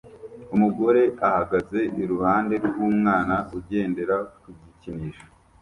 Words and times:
Umugore 0.55 1.01
ahagaze 1.27 1.79
iruhande 2.01 2.55
rw'umwana 2.65 3.35
ugendera 3.57 4.15
ku 4.41 4.47
gikinisho 4.59 5.25